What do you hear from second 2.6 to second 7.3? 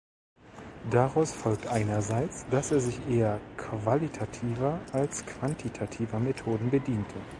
er sich eher qualitativer als quantitativer Methoden bediente.